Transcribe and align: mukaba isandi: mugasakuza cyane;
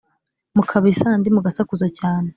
mukaba 0.55 0.85
isandi: 0.93 1.27
mugasakuza 1.35 1.87
cyane; 1.97 2.29